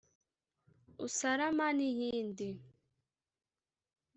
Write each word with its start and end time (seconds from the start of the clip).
Usalama 1.05 1.65
n’iyindi 1.77 2.47